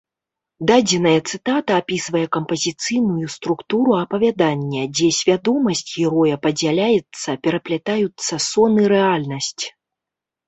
Дадзеная 0.69 1.17
цытата 1.31 1.71
апісвае 1.81 2.21
кампазіцыйную 2.37 3.27
структуру 3.33 3.91
апавядання, 4.03 4.87
дзе 4.99 5.09
свядомасць 5.19 5.85
героя 5.97 6.35
падзяляецца, 6.45 7.35
пераплятаюцца 7.49 8.33
сон 8.49 8.81
і 8.85 8.87
рэальнасць. 8.95 9.59